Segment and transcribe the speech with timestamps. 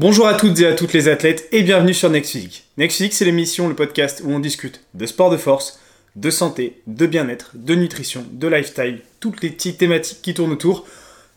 [0.00, 2.62] Bonjour à toutes et à toutes les athlètes et bienvenue sur Next Physique.
[2.76, 5.80] Next Physique, c'est l'émission, le podcast où on discute de sport de force,
[6.14, 10.86] de santé, de bien-être, de nutrition, de lifestyle, toutes les petites thématiques qui tournent autour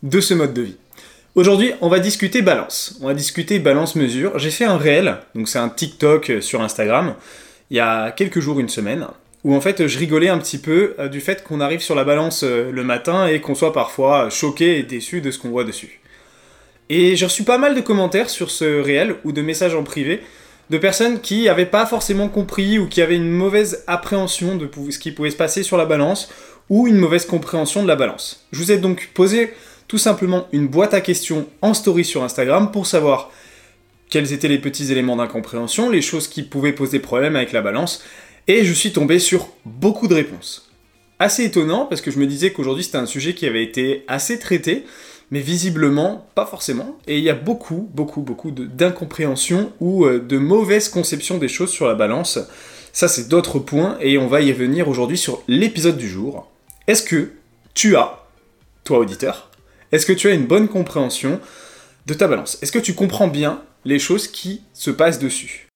[0.04, 0.78] de ce mode de vie.
[1.34, 3.00] Aujourd'hui, on va discuter balance.
[3.02, 4.38] On va discuter balance-mesure.
[4.38, 7.16] J'ai fait un réel, donc c'est un TikTok sur Instagram,
[7.72, 9.08] il y a quelques jours, une semaine,
[9.44, 12.04] où en fait je rigolais un petit peu euh, du fait qu'on arrive sur la
[12.04, 15.64] balance euh, le matin et qu'on soit parfois choqué et déçu de ce qu'on voit
[15.64, 16.01] dessus.
[16.94, 20.20] Et j'ai reçu pas mal de commentaires sur ce réel ou de messages en privé
[20.70, 25.00] de personnes qui n'avaient pas forcément compris ou qui avaient une mauvaise appréhension de ce
[25.00, 26.30] qui pouvait se passer sur la balance
[26.68, 28.46] ou une mauvaise compréhension de la balance.
[28.52, 29.54] Je vous ai donc posé
[29.88, 33.32] tout simplement une boîte à questions en story sur Instagram pour savoir
[34.10, 38.04] quels étaient les petits éléments d'incompréhension, les choses qui pouvaient poser problème avec la balance,
[38.50, 40.70] et je suis tombé sur beaucoup de réponses.
[41.20, 44.40] Assez étonnant parce que je me disais qu'aujourd'hui c'était un sujet qui avait été assez
[44.40, 44.84] traité,
[45.32, 46.98] mais visiblement pas forcément.
[47.08, 51.72] Et il y a beaucoup, beaucoup, beaucoup d'incompréhension ou euh, de mauvaise conception des choses
[51.72, 52.38] sur la balance.
[52.92, 56.52] Ça, c'est d'autres points et on va y revenir aujourd'hui sur l'épisode du jour.
[56.88, 57.32] Est-ce que
[57.74, 58.20] tu as,
[58.84, 59.50] toi auditeur,
[59.94, 61.40] est-ce que tu as une bonne compréhension
[62.06, 62.58] de ta balance?
[62.62, 65.68] Est-ce que tu comprends bien les choses qui se passent dessus?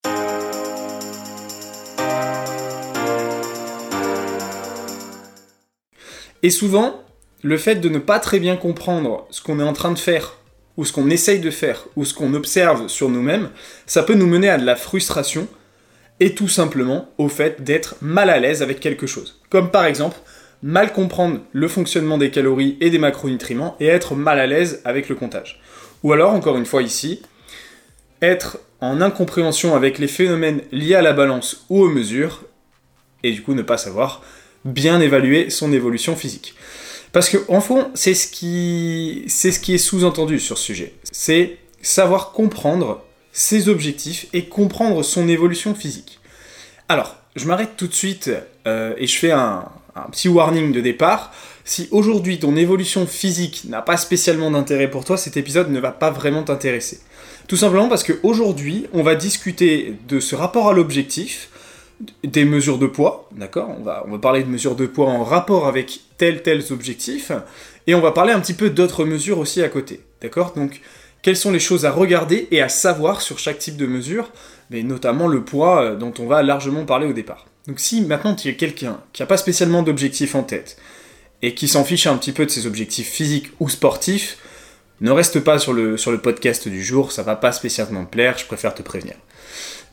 [6.44, 7.05] Et souvent,
[7.46, 10.40] le fait de ne pas très bien comprendre ce qu'on est en train de faire,
[10.78, 13.52] ou ce qu'on essaye de faire, ou ce qu'on observe sur nous-mêmes,
[13.86, 15.48] ça peut nous mener à de la frustration,
[16.20, 19.40] et tout simplement au fait d'être mal à l'aise avec quelque chose.
[19.52, 20.18] Comme par exemple,
[20.64, 25.08] mal comprendre le fonctionnement des calories et des macronutriments, et être mal à l'aise avec
[25.08, 25.62] le comptage.
[26.02, 27.22] Ou alors, encore une fois ici,
[28.24, 32.42] être en incompréhension avec les phénomènes liés à la balance ou aux mesures,
[33.22, 34.24] et du coup ne pas savoir
[34.64, 36.56] bien évaluer son évolution physique.
[37.16, 40.94] Parce que, en fond, c'est ce qui, c'est ce qui est sous-entendu sur ce sujet.
[41.14, 46.20] C'est savoir comprendre ses objectifs et comprendre son évolution physique.
[46.90, 48.32] Alors, je m'arrête tout de suite
[48.68, 49.64] euh, et je fais un,
[49.96, 51.32] un, petit warning de départ.
[51.64, 55.92] Si aujourd'hui ton évolution physique n'a pas spécialement d'intérêt pour toi, cet épisode ne va
[55.92, 57.00] pas vraiment t'intéresser.
[57.48, 61.48] Tout simplement parce qu'aujourd'hui, on va discuter de ce rapport à l'objectif,
[62.24, 65.24] des mesures de poids, d'accord on va, on va parler de mesures de poids en
[65.24, 67.32] rapport avec tels tels objectifs,
[67.88, 70.82] et on va parler un petit peu d'autres mesures aussi à côté, d'accord Donc,
[71.22, 74.32] quelles sont les choses à regarder et à savoir sur chaque type de mesure,
[74.70, 77.48] mais notamment le poids euh, dont on va largement parler au départ.
[77.68, 80.78] Donc si maintenant tu es quelqu'un qui n'a pas spécialement d'objectif en tête,
[81.42, 84.38] et qui s'en fiche un petit peu de ses objectifs physiques ou sportifs,
[85.02, 88.12] ne reste pas sur le, sur le podcast du jour, ça va pas spécialement te
[88.12, 89.16] plaire, je préfère te prévenir.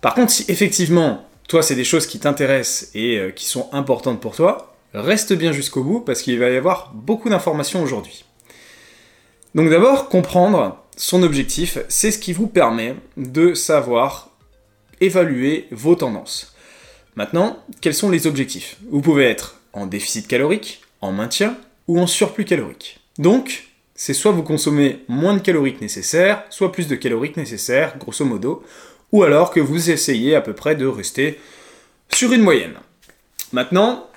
[0.00, 4.20] Par contre, si effectivement toi, c'est des choses qui t'intéressent et euh, qui sont importantes
[4.20, 8.24] pour toi, reste bien jusqu'au bout parce qu'il va y avoir beaucoup d'informations aujourd'hui.
[9.54, 14.30] Donc d'abord, comprendre son objectif, c'est ce qui vous permet de savoir
[15.00, 16.54] évaluer vos tendances.
[17.16, 18.76] Maintenant, quels sont les objectifs?
[18.90, 21.58] Vous pouvez être en déficit calorique, en maintien
[21.88, 23.00] ou en surplus calorique.
[23.18, 27.40] Donc, c'est soit vous consommez moins de calories que nécessaire, soit plus de calories que
[27.40, 28.64] nécessaire, grosso modo,
[29.12, 31.38] ou alors que vous essayez à peu près de rester
[32.10, 32.74] sur une moyenne.
[33.52, 34.08] Maintenant,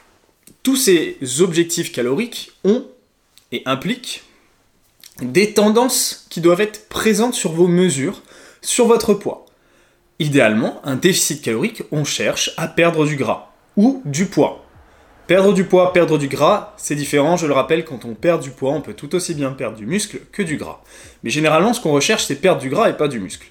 [0.63, 2.85] tous ces objectifs caloriques ont
[3.51, 4.23] et impliquent
[5.21, 8.21] des tendances qui doivent être présentes sur vos mesures,
[8.61, 9.45] sur votre poids.
[10.19, 14.65] Idéalement, un déficit calorique, on cherche à perdre du gras ou du poids.
[15.27, 18.51] Perdre du poids, perdre du gras, c'est différent, je le rappelle, quand on perd du
[18.51, 20.81] poids, on peut tout aussi bien perdre du muscle que du gras.
[21.23, 23.47] Mais généralement, ce qu'on recherche, c'est perdre du gras et pas du muscle.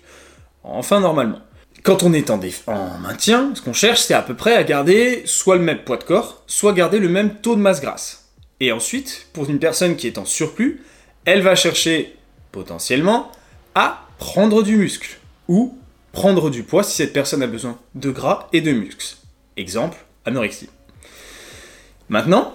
[0.65, 1.41] Enfin, normalement.
[1.83, 5.23] Quand on est en, en maintien, ce qu'on cherche, c'est à peu près à garder
[5.27, 8.31] soit le même poids de corps, soit garder le même taux de masse grasse.
[8.61, 10.83] Et ensuite, pour une personne qui est en surplus,
[11.27, 12.17] elle va chercher
[12.53, 13.31] potentiellement
[13.75, 15.77] à prendre du muscle ou
[16.13, 19.17] prendre du poids si cette personne a besoin de gras et de muscles.
[19.57, 20.71] Exemple, anorexie.
[22.09, 22.55] Maintenant,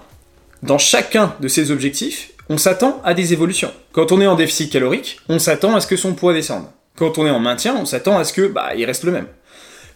[0.63, 3.71] dans chacun de ces objectifs, on s'attend à des évolutions.
[3.91, 6.65] Quand on est en déficit calorique, on s'attend à ce que son poids descende.
[6.99, 9.27] Quand on est en maintien, on s'attend à ce que bah, il reste le même.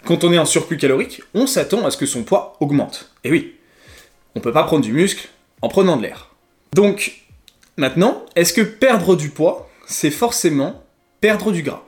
[0.05, 3.11] Quand on est en surplus calorique, on s'attend à ce que son poids augmente.
[3.25, 3.55] Et oui,
[4.35, 5.27] on peut pas prendre du muscle
[5.61, 6.33] en prenant de l'air.
[6.71, 7.25] Donc,
[7.75, 10.81] maintenant, est-ce que perdre du poids, c'est forcément
[11.19, 11.83] perdre du gras?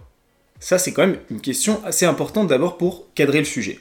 [0.60, 3.80] Ça, c'est quand même une question assez importante d'abord pour cadrer le sujet.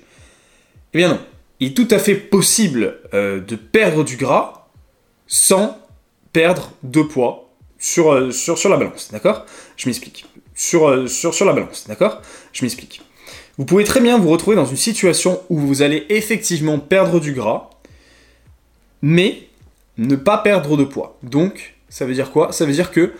[0.93, 1.20] Eh bien non,
[1.58, 4.69] il est tout à fait possible euh, de perdre du gras
[5.26, 5.79] sans
[6.32, 7.50] perdre de poids
[7.81, 8.31] sur, euh,
[8.69, 9.47] la balance, d'accord?
[9.76, 10.26] Je m'explique.
[10.75, 12.21] Euh, sur, la balance, d'accord?
[12.53, 13.03] Je m'explique.
[13.59, 17.33] Vous pouvez très bien vous retrouver dans une situation où vous allez effectivement perdre du
[17.33, 17.71] gras,
[19.03, 19.49] mais
[19.99, 21.19] ne pas perdre de poids.
[21.23, 22.53] Donc, ça veut dire quoi?
[22.53, 23.12] Ça veut dire que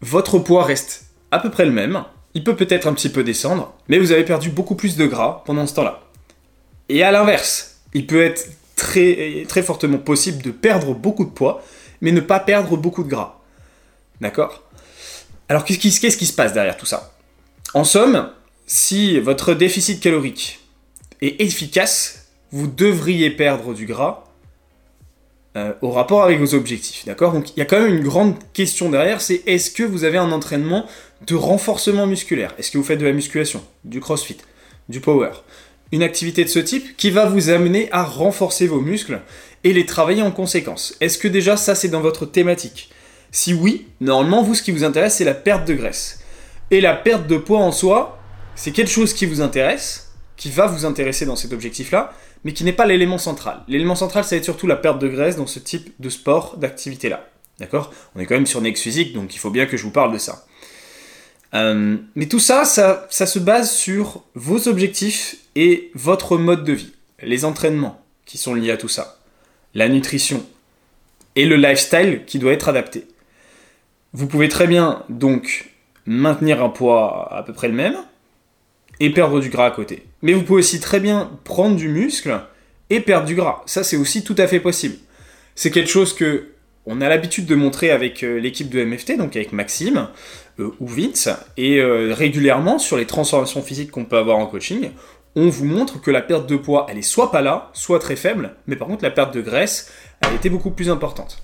[0.00, 2.04] votre poids reste à peu près le même,
[2.34, 5.42] il peut peut-être un petit peu descendre, mais vous avez perdu beaucoup plus de gras
[5.46, 6.00] pendant ce temps-là.
[6.88, 11.62] Et à l'inverse, il peut être très fortement possible de perdre beaucoup de poids,
[12.00, 13.40] mais ne pas perdre beaucoup de gras.
[14.20, 14.62] D'accord?
[15.50, 17.12] Alors qu'est-ce qui, se passe derrière tout ça?
[17.74, 18.30] En somme,
[18.68, 20.60] si votre déficit calorique
[21.22, 24.28] est efficace, vous devriez perdre du gras
[25.56, 27.04] euh, au rapport avec vos objectifs.
[27.04, 27.32] D'accord?
[27.32, 30.18] Donc il y a quand même une grande question derrière, c'est est-ce que vous avez
[30.18, 30.86] un entraînement
[31.26, 32.54] de renforcement musculaire?
[32.56, 34.36] Est-ce que vous faites de la musculation, du crossfit,
[34.88, 35.32] du power?
[35.90, 39.20] Une activité de ce type qui va vous amener à renforcer vos muscles
[39.64, 40.96] et les travailler en conséquence.
[41.00, 42.90] Est-ce que déjà ça c'est dans votre thématique?
[43.32, 46.20] Si oui, normalement vous ce qui vous intéresse c'est la perte de graisse.
[46.70, 48.18] Et la perte de poids en soi,
[48.54, 52.12] c'est quelque chose qui vous intéresse, qui va vous intéresser dans cet objectif-là,
[52.44, 53.62] mais qui n'est pas l'élément central.
[53.68, 56.56] L'élément central, ça va être surtout la perte de graisse dans ce type de sport,
[56.56, 57.28] d'activité-là.
[57.58, 57.92] D'accord?
[58.14, 60.18] On est quand même sur Next donc il faut bien que je vous parle de
[60.18, 60.46] ça.
[61.52, 66.92] Euh, mais tout ça, ça se base sur vos objectifs et votre mode de vie.
[67.22, 69.18] Les entraînements qui sont liés à tout ça.
[69.74, 70.46] La nutrition.
[71.36, 73.06] Et le lifestyle qui doit être adapté.
[74.12, 75.70] Vous pouvez très bien donc
[76.06, 77.96] maintenir un poids à peu près le même,
[79.00, 80.04] et perdre du gras à côté.
[80.22, 82.38] Mais vous pouvez aussi très bien prendre du muscle
[82.90, 83.62] et perdre du gras.
[83.66, 84.96] Ça, c'est aussi tout à fait possible.
[85.54, 86.48] C'est quelque chose que
[86.86, 90.08] on a l'habitude de montrer avec euh, l'équipe de MFT, donc avec Maxime
[90.58, 94.90] euh, ou Vince, et euh, régulièrement sur les transformations physiques qu'on peut avoir en coaching,
[95.36, 98.16] on vous montre que la perte de poids, elle est soit pas là, soit très
[98.16, 99.92] faible, mais par contre la perte de graisse,
[100.22, 101.40] elle était beaucoup plus importante.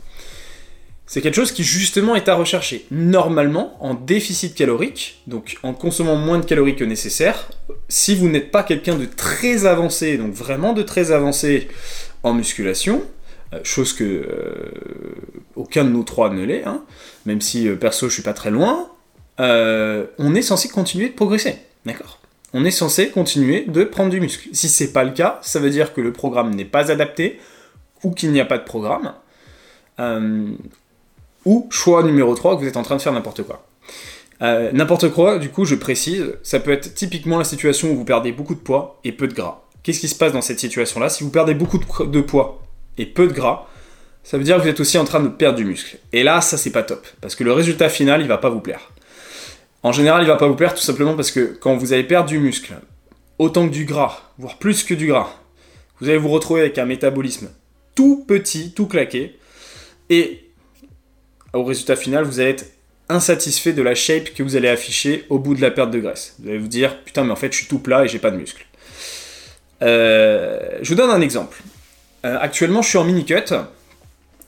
[1.06, 2.85] C'est quelque chose qui justement est à rechercher.
[2.91, 7.49] Normalement, en déficit calorique, donc en consommant moins de calories que nécessaire,
[7.88, 11.69] si vous n'êtes pas quelqu'un de très avancé, donc vraiment de très avancé
[12.25, 13.05] en musculation,
[13.53, 14.73] euh, chose que euh,
[15.55, 16.82] aucun de nous trois ne l'est, hein,
[17.25, 18.91] même si euh, perso je suis pas très loin,
[19.38, 22.19] on est censé continuer de progresser, d'accord?
[22.52, 24.49] On est censé continuer de prendre du muscle.
[24.52, 27.38] Si c'est pas le cas, ça veut dire que le programme n'est pas adapté
[28.02, 29.12] ou qu'il n'y a pas de programme.
[31.46, 33.66] Ou choix numéro 3, que vous êtes en train de faire n'importe quoi.
[34.43, 38.04] Euh, n'importe quoi, du coup, je précise, ça peut être typiquement la situation où vous
[38.04, 39.62] perdez beaucoup de poids et peu de gras.
[39.82, 41.08] Qu'est-ce qui se passe dans cette situation-là?
[41.08, 42.62] Si vous perdez beaucoup de poids
[42.98, 43.66] et peu de gras,
[44.25, 45.98] ça veut dire que vous êtes aussi en train de perdre du muscle.
[46.12, 48.60] Et là, ça c'est pas top, parce que le résultat final, il va pas vous
[48.60, 48.90] plaire.
[49.84, 52.28] En général, il va pas vous plaire tout simplement parce que quand vous allez perdre
[52.28, 52.75] du muscle,
[53.38, 55.28] autant que du gras, voire plus que du gras,
[56.00, 57.50] vous allez vous retrouver avec un métabolisme
[57.94, 59.38] tout petit, tout claqué,
[60.10, 60.45] et
[61.52, 62.66] au résultat final, vous allez être
[63.08, 66.37] insatisfait de la shape que vous allez afficher au bout de la perte de graisse.
[66.40, 68.31] Vous allez vous dire, putain, mais en fait, je suis tout plat et j'ai pas
[68.31, 68.66] de muscles.
[69.82, 71.62] Euh, je vous donne un exemple.
[72.25, 73.54] Euh, actuellement, je suis en mini-cut.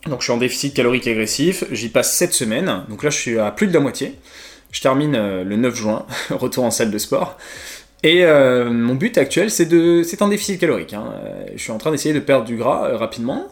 [0.06, 1.64] Donc, je suis en déficit calorique agressif.
[1.70, 2.84] J'y passe 7 semaines.
[2.88, 4.14] Donc là, je suis à plus de la moitié.
[4.72, 7.36] Je termine euh, le 9 juin, retour en salle de sport.
[8.04, 10.94] Et mon but actuel, c'est de, un déficit calorique.
[10.94, 11.14] Hein.
[11.56, 13.48] Je suis en train d'essayer de perdre du gras rapidement.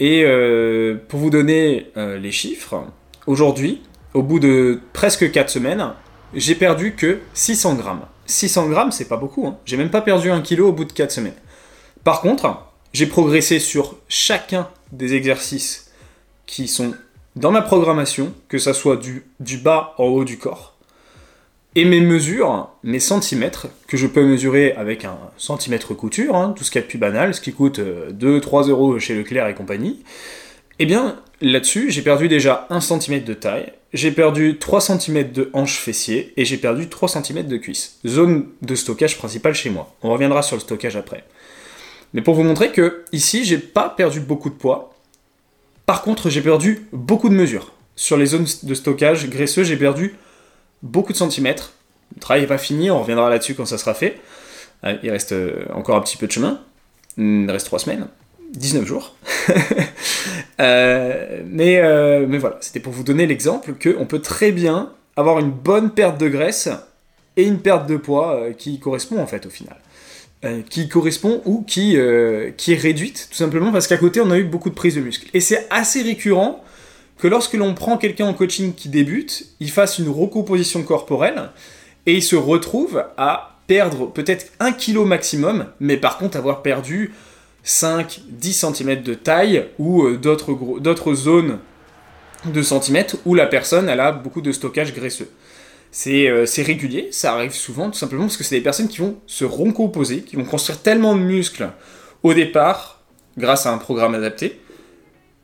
[0.00, 2.84] Et euh, pour vous donner euh, les chiffres,
[3.26, 3.82] aujourd'hui,
[4.14, 5.92] au bout de presque 4 semaines,
[6.34, 8.06] j'ai perdu que 600 grammes.
[8.26, 9.46] 600 grammes, c'est pas beaucoup.
[9.46, 9.58] Hein.
[9.64, 11.34] J'ai même pas perdu un kilo au bout de 4 semaines.
[12.04, 12.62] Par contre,
[12.92, 15.90] j'ai progressé sur chacun des exercices
[16.46, 16.94] qui sont
[17.36, 20.77] dans ma programmation, que ça soit du, du bas en haut du corps
[21.78, 26.64] et mes mesures, mes centimètres, que je peux mesurer avec un centimètre couture, hein, tout
[26.64, 30.02] ce qui est plus banal, ce qui coûte 2-3 euh, euros chez Leclerc et compagnie,
[30.80, 35.50] eh bien là-dessus, j'ai perdu déjà 1 cm de taille, j'ai perdu 3 cm de
[35.52, 38.00] hanche fessier et j'ai perdu 3 cm de cuisse.
[38.04, 39.94] Zone de stockage principale chez moi.
[40.02, 41.22] On reviendra sur le stockage après.
[42.12, 44.96] Mais pour vous montrer que ici, j'ai pas perdu beaucoup de poids.
[45.86, 47.72] Par contre, j'ai perdu beaucoup de mesures.
[47.94, 50.16] Sur les zones de stockage graisseux, j'ai perdu
[50.82, 51.72] beaucoup de centimètres.
[52.14, 54.18] Le travail n'est pas fini, on reviendra là-dessus quand ça sera fait.
[54.84, 56.60] Euh, il reste euh, encore un petit peu de chemin.
[57.16, 58.06] Il reste 3 semaines,
[58.52, 59.14] 19 jours.
[60.60, 61.80] Euh, mais,
[62.26, 66.18] mais voilà, c'était pour vous donner l'exemple qu'on peut très bien avoir une bonne perte
[66.18, 66.68] de graisse
[67.36, 69.76] et une perte de poids qui correspond en fait au final.
[70.68, 71.96] qui correspond ou qui,
[72.56, 75.00] qui est réduite, tout simplement parce qu'à côté on a eu beaucoup de prise de
[75.00, 75.28] muscle.
[75.32, 76.64] Et c'est assez récurrent
[77.18, 81.50] que lorsque l'on prend quelqu'un en coaching qui débute, il fasse une recomposition corporelle
[82.06, 87.12] et il se retrouve à perdre peut-être un kilo maximum, mais par contre avoir perdu
[87.64, 91.58] 5, 10 cm de taille ou euh, d'autres zones
[92.46, 95.28] de centimètres où la personne a beaucoup de stockage graisseux.
[96.06, 99.18] Euh, c'est régulier, ça arrive souvent tout simplement parce que c'est des personnes qui vont
[99.26, 101.70] se recomposer, qui vont construire tellement de muscles
[102.22, 103.02] au départ
[103.36, 104.60] grâce à un programme adapté,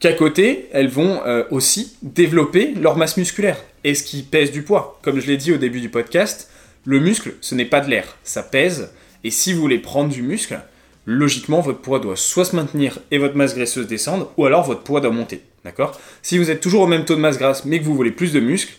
[0.00, 3.58] qu'à côté, elles vont euh, aussi développer leur masse musculaire.
[3.84, 6.50] est-ce qu'il pèse du poids Comme je l'ai dit au début du podcast,
[6.84, 8.92] le muscle, ce n'est pas de l'air, ça pèse.
[9.24, 10.60] Et si vous voulez prendre du muscle,
[11.06, 14.82] logiquement, votre poids doit soit se maintenir et votre masse graisseuse descendre, ou alors votre
[14.82, 15.42] poids doit monter.
[15.64, 15.98] D'accord?
[16.20, 18.32] Si vous êtes toujours au même taux de masse grasse, mais que vous voulez plus
[18.32, 18.74] de muscle,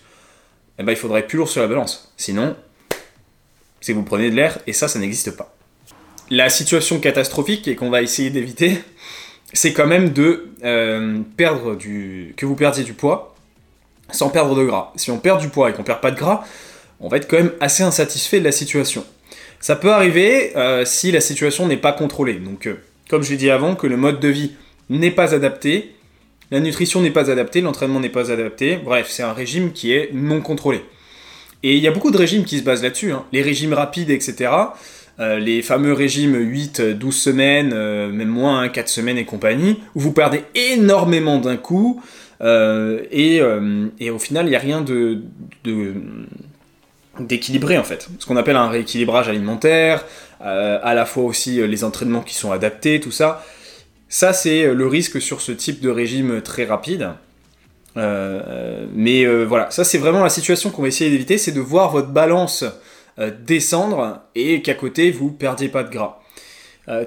[0.77, 2.13] eh ben, il faudrait plus lourd sur la balance.
[2.17, 2.55] Sinon,
[3.81, 5.55] c'est que vous prenez de l'air, et ça, ça n'existe pas.
[6.29, 8.79] La situation catastrophique, et qu'on va essayer d'éviter,
[9.53, 12.33] c'est quand même de euh, perdre du...
[12.37, 13.35] que vous perdiez du poids
[14.11, 14.91] sans perdre de gras.
[14.95, 16.43] Si on perd du poids et qu'on perd pas de gras,
[16.99, 19.05] on va être quand même assez insatisfait de la situation.
[19.59, 22.35] Ça peut arriver euh, si la situation n'est pas contrôlée.
[22.35, 24.51] Donc, euh, comme je l'ai dit avant, que le mode de vie
[24.89, 25.95] n'est pas adapté,
[26.51, 28.77] la nutrition n'est pas adaptée, l'entraînement n'est pas adapté.
[28.77, 30.81] Bref, c'est un régime qui est non contrôlé.
[31.63, 33.11] Et il y a beaucoup de régimes qui se basent là-dessus.
[33.11, 33.25] Hein.
[33.31, 34.51] Les régimes rapides, etc.
[35.19, 37.69] Euh, les fameux régimes 8, 12 semaines,
[38.11, 42.01] même moins, 4 hein, semaines et compagnie, où vous perdez énormément d'un coup.
[42.41, 45.21] et, au final, il n'y a rien de
[47.19, 48.07] d'équilibrer en fait.
[48.19, 50.05] Ce qu'on appelle un rééquilibrage alimentaire,
[50.41, 53.43] euh, à la fois aussi euh, les entraînements qui sont adaptés, tout ça.
[54.09, 57.11] Ça, c'est euh, le risque sur ce type de régime très rapide.
[57.95, 62.09] mais voilà, ça c'est vraiment la situation qu'on va essayer d'éviter, c'est de voir votre
[62.09, 62.65] balance
[63.17, 66.19] descendre et qu'à côté vous perdiez pas de gras.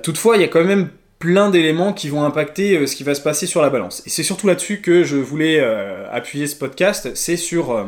[0.03, 3.21] toutefois, il y a quand même plein d'éléments qui vont impacter ce qui va se
[3.21, 4.03] passer sur la balance.
[4.07, 5.61] Et c'est surtout là-dessus que je voulais
[6.11, 7.87] appuyer ce podcast, c'est sur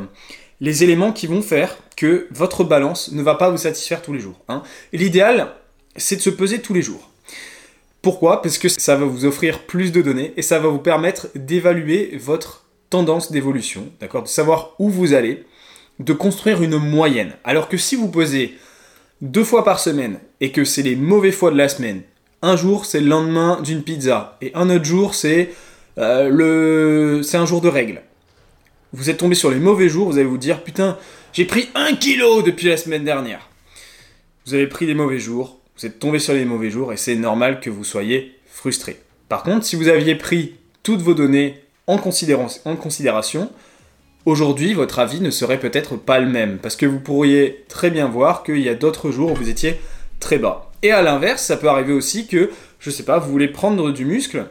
[0.60, 4.20] les éléments qui vont faire que votre balance ne va pas vous satisfaire tous les
[4.20, 4.40] jours.
[4.48, 4.62] Hein.
[4.92, 5.54] L'idéal,
[5.96, 7.10] c'est de se peser tous les jours.
[8.02, 8.42] Pourquoi?
[8.42, 12.16] Parce que ça va vous offrir plus de données et ça va vous permettre d'évaluer
[12.18, 14.22] votre tendance d'évolution, d'accord?
[14.22, 15.44] De savoir où vous allez,
[16.00, 17.32] de construire une moyenne.
[17.44, 18.58] Alors que si vous pesez
[19.20, 22.02] deux fois par semaine et que c'est les mauvais fois de la semaine,
[22.42, 25.50] un jour c'est le lendemain d'une pizza et un autre jour c'est
[25.98, 28.02] euh, un jour de règle
[28.92, 30.98] vous êtes tombé sur les mauvais jours, vous allez vous dire putain,
[31.32, 33.48] j'ai pris un kilo depuis la semaine dernière.
[34.46, 37.14] Vous avez pris des mauvais jours, vous êtes tombé sur les mauvais jours et c'est
[37.14, 39.00] normal que vous soyez frustré.
[39.28, 43.52] Par contre, si vous aviez pris toutes vos données en considération,
[44.26, 48.08] aujourd'hui votre avis ne serait peut-être pas le même parce que vous pourriez très bien
[48.08, 49.80] voir qu'il y a d'autres jours où vous étiez
[50.18, 50.70] très bas.
[50.82, 54.04] Et à l'inverse, ça peut arriver aussi que, je sais pas, vous voulez prendre du
[54.04, 54.46] muscle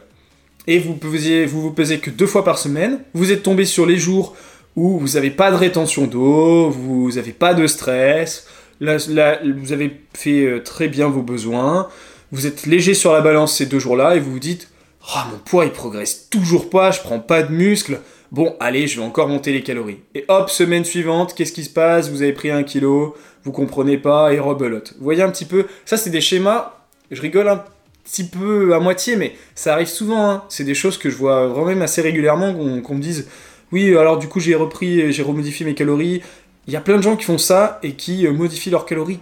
[0.66, 3.96] et vous ne vous, pesez que deux fois par semaine, vous êtes tombé sur les
[3.96, 4.36] jours
[4.76, 8.46] où vous n'avez pas de rétention d'eau, vous n'avez pas de stress,
[8.80, 11.88] vous avez fait euh, très bien vos besoins,
[12.30, 14.68] vous êtes léger sur la balance ces deux jours-là et vous vous dites
[15.14, 18.00] Ah, mon poids il progresse toujours pas, je prends pas de muscle.
[18.32, 19.98] Bon, allez, je vais encore monter les calories.
[20.14, 22.10] Et hop, semaine suivante, qu'est-ce qui se passe?
[22.10, 24.94] Vous avez pris un kilo, vous comprenez pas et rebelote.
[24.98, 26.74] Vous voyez un petit peu Ça, c'est des schémas.
[27.10, 27.64] Je rigole un
[28.04, 30.30] petit peu à moitié, mais ça arrive souvent.
[30.30, 30.44] Hein.
[30.48, 33.28] C'est des choses que je vois vraiment assez régulièrement qu'on me dise
[33.72, 36.22] oui, alors du coup j'ai repris, j'ai remodifié mes calories.
[36.66, 39.20] Il y a plein de gens qui font ça et qui euh, modifient leurs calories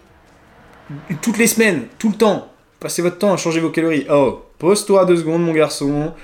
[1.20, 2.50] toutes les semaines, tout le temps.
[2.80, 4.06] Passez votre temps à changer vos calories.
[4.10, 6.14] Oh, pose-toi deux secondes, mon garçon.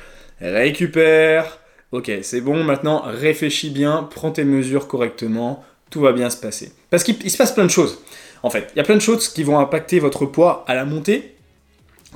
[0.40, 1.58] Récupère.
[1.94, 2.64] Ok, c'est bon.
[2.64, 5.64] Maintenant, réfléchis bien, prends tes mesures correctement.
[5.90, 6.72] Tout va bien se passer.
[6.90, 8.00] Parce qu'il se passe plein de choses.
[8.42, 10.84] En fait, il y a plein de choses qui vont impacter votre poids à la
[10.84, 11.36] montée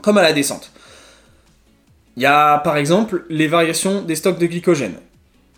[0.03, 0.73] comme à la descente.
[2.17, 4.97] Il y a par exemple les variations des stocks de glycogène.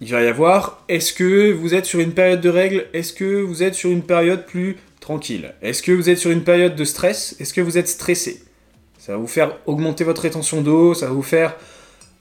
[0.03, 2.89] Il va y avoir, est-ce que vous êtes sur une période de règles?
[2.93, 5.55] Est-ce que vous êtes sur une période plus tranquille?
[5.63, 7.37] Est-ce que vous êtes sur une période de stress?
[7.41, 8.43] Est-ce que vous êtes stressé?
[8.99, 11.57] Ça va vous faire augmenter votre rétention d'eau, ça va vous faire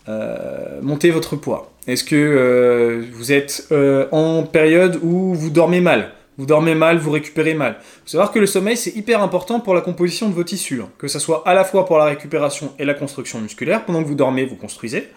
[0.10, 1.72] euh, monter votre poids.
[1.86, 6.14] Est-ce que euh, vous êtes euh, en période où vous dormez mal?
[6.38, 7.78] Vous dormez mal, vous récupérez mal.
[7.82, 10.82] Faut savoir que le sommeil, c'est hyper important pour la composition de vos tissus.
[10.82, 10.90] Hein.
[10.98, 13.86] Que ce soit à la fois pour la récupération et la construction musculaire.
[13.86, 15.10] Pendant que vous dormez, vous construisez.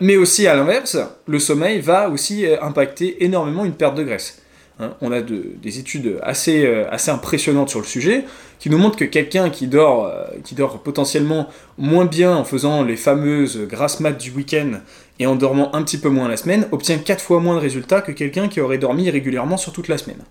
[0.00, 4.41] Mais aussi à l'inverse, le sommeil va aussi impacter énormément une perte de graisse.
[4.80, 4.94] Hein.
[5.00, 8.24] on a des études assez, euh, assez impressionnantes sur le sujet
[8.58, 10.12] qui nous montrent que quelqu'un qui dort,
[10.44, 11.48] qui dort potentiellement
[11.78, 14.80] moins bien en faisant les fameuses grasses mat du week-end
[15.18, 18.00] et en dormant un petit peu moins la semaine, obtient 4 fois moins de résultats
[18.00, 20.22] que quelqu'un qui aurait dormi régulièrement sur toute la semaine.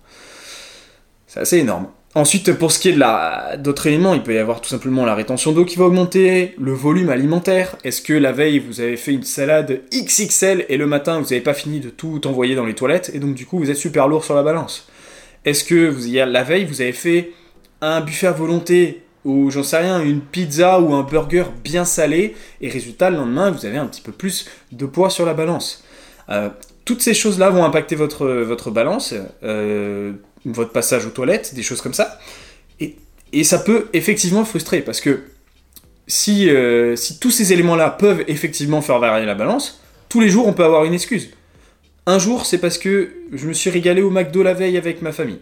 [1.26, 1.88] C'est assez énorme.
[2.14, 2.98] Ensuite, pour ce qui est
[3.58, 6.72] d'autres éléments, il peut y avoir tout simplement la rétention d'eau qui va augmenter, le
[6.72, 7.76] volume alimentaire.
[7.84, 11.40] Est-ce que la veille, vous avez fait une salade XXL et le matin, vous n'avez
[11.40, 14.08] pas fini de tout envoyer dans les toilettes et donc du coup, vous êtes super
[14.08, 14.88] lourd sur la balance?
[15.46, 17.32] Est-ce que vous, la veille, vous avez fait
[17.80, 22.34] un buffet à volonté ou j'en sais rien, une pizza ou un burger bien salé,
[22.60, 25.84] et résultat, le lendemain, vous avez un petit peu plus de poids sur la balance?
[26.28, 26.50] Euh,
[26.84, 29.14] toutes ces choses-là vont impacter votre, votre balance,
[29.44, 30.12] euh,
[30.44, 32.18] votre passage aux toilettes, des choses comme ça.
[32.80, 32.96] Et,
[33.32, 35.20] et, ça peut effectivement frustrer, parce que
[36.06, 40.46] si, euh, si tous ces éléments-là peuvent effectivement faire varier la balance, tous les jours,
[40.46, 41.30] on peut avoir une excuse.
[42.06, 45.12] Un jour, c'est parce que je me suis régalé au McDo la veille avec ma
[45.12, 45.38] famille.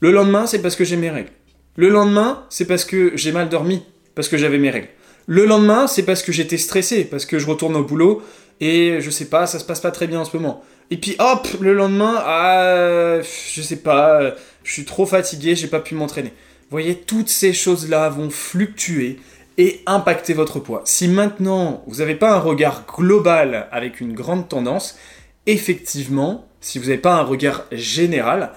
[0.00, 1.30] Le lendemain, c'est parce que j'ai mes règles.
[1.76, 3.82] Le lendemain, c'est parce que j'ai mal dormi,
[4.14, 4.88] parce que j'avais mes règles.
[5.26, 8.22] Le lendemain, c'est parce que j'étais stressé, parce que je retourne au boulot
[8.60, 10.62] et je sais pas, ça se passe pas très bien en ce moment.
[10.90, 15.80] Et puis hop, le lendemain, ah, je sais pas, je suis trop fatigué, j'ai pas
[15.80, 16.28] pu m'entraîner.
[16.28, 19.18] Vous voyez, toutes ces choses-là vont fluctuer
[19.58, 20.82] et impacter votre poids.
[20.84, 24.98] Si maintenant vous n'avez pas un regard global avec une grande tendance,
[25.46, 28.52] effectivement, si vous n'avez pas un regard général,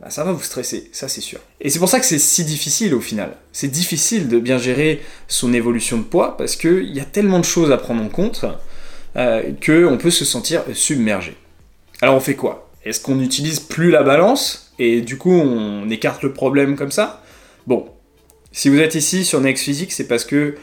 [0.00, 1.40] bah, ça va vous stresser, ça c'est sûr.
[1.60, 3.36] Et c'est pour ça que c'est si difficile au final.
[3.52, 7.44] C'est difficile de bien gérer son évolution de poids parce qu'il y a tellement de
[7.44, 8.44] choses à prendre en compte
[9.16, 11.36] euh, qu'on peut se sentir submergé.
[12.02, 12.68] Alors on fait quoi?
[12.84, 17.22] Est-ce qu'on n'utilise plus la balance et du coup on écarte le problème comme ça?
[17.68, 17.86] Bon,
[18.50, 20.56] si vous êtes ici sur Next Physique, c'est parce que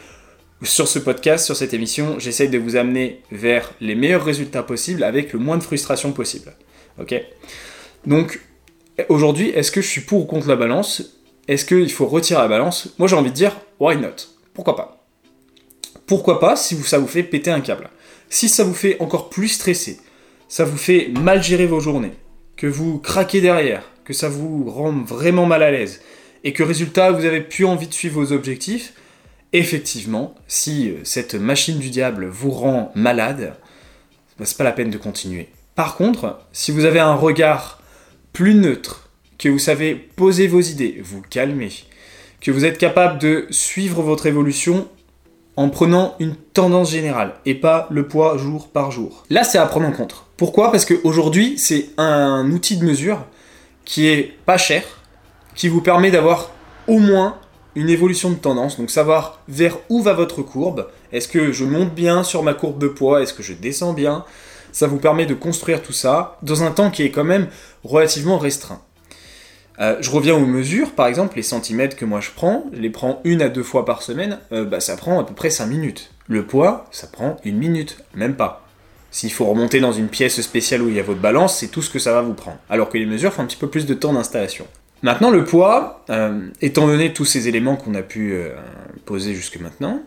[0.63, 5.01] sur ce podcast, sur cette émission, j'essaye de vous amener vers les meilleurs résultats possibles
[5.01, 6.53] avec le moins de frustration possible.
[6.99, 7.15] Ok?
[8.05, 8.41] Donc
[9.07, 11.21] aujourd'hui, est-ce que je suis pour ou contre la balance?
[11.47, 12.89] Est-ce qu'il faut retirer la balance?
[12.99, 14.27] Moi j'ai envie de dire, why not?
[14.53, 15.05] Pourquoi pas?
[16.05, 17.89] Pourquoi pas si ça vous fait péter un câble?
[18.29, 20.01] Si ça vous fait encore plus stresser,
[20.49, 22.11] ça vous fait mal gérer vos journées,
[22.57, 26.01] que vous craquez derrière, que ça vous rend vraiment mal à l'aise,
[26.43, 28.93] et que résultat, vous avez plus envie de suivre vos objectifs,
[29.53, 33.53] effectivement, si euh, cette machine du diable vous rend malade,
[34.37, 35.49] bah, c'est pas la peine de continuer.
[35.75, 37.81] Par contre, si vous avez un regard
[38.33, 41.71] plus neutre, que vous savez poser vos idées, vous calmer,
[42.41, 44.87] que vous êtes capable de suivre votre évolution
[45.55, 49.25] en prenant une tendance générale et pas le poids jour par jour.
[49.29, 50.25] Là, c'est à prendre en compte.
[50.39, 50.71] Pourquoi?
[50.71, 53.25] Parce qu'aujourd'hui, c'est un outil de mesure
[53.83, 54.85] qui est pas cher,
[55.53, 56.51] qui vous permet d'avoir
[56.87, 57.35] au moins
[57.75, 60.87] une évolution de tendance, donc savoir vers où va votre courbe.
[61.11, 63.21] Est-ce que je monte bien sur ma courbe de poids?
[63.21, 64.23] Est-ce que je descends bien?
[64.71, 67.49] Ça vous permet de construire tout ça dans un temps qui est quand même
[67.83, 68.79] relativement restreint.
[69.81, 72.89] Euh, je reviens aux mesures, par exemple, les centimètres que moi je prends, je les
[72.89, 75.65] prends une à deux fois par semaine, euh, bah, ça prend à peu près 5
[75.65, 76.11] minutes.
[76.29, 78.68] Le poids, ça prend une minute, même pas.
[79.11, 81.81] S'il faut remonter dans une pièce spéciale où il y a votre balance, c'est tout
[81.81, 82.57] ce que ça va vous prendre.
[82.69, 84.67] Alors que les mesures font un petit peu plus de temps d'installation.
[85.01, 88.37] Maintenant, le poids, euh, étant donné tous ces éléments qu'on a pu
[89.05, 90.01] poser jusque maintenant,